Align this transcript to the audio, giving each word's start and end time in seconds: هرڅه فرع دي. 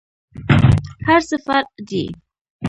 هرڅه 1.07 1.35
فرع 1.45 1.65
دي. 1.89 2.03